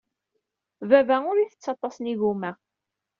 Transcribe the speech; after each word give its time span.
Baba 0.89 1.17
ur 1.31 1.37
ittett 1.39 1.71
aṭas 1.73 1.95
n 1.99 2.09
yigumma. 2.09 2.51